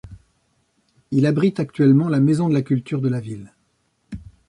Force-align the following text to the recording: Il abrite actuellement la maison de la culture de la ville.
Il 1.11 1.27
abrite 1.27 1.59
actuellement 1.59 2.09
la 2.09 2.19
maison 2.19 2.49
de 2.49 2.55
la 2.55 2.63
culture 2.63 3.01
de 3.01 3.09
la 3.09 3.19
ville. 3.19 3.53